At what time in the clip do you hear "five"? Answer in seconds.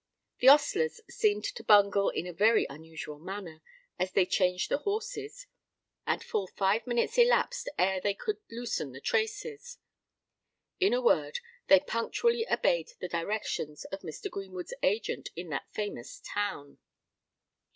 6.47-6.87